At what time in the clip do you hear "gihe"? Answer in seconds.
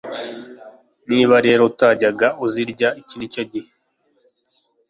3.51-3.69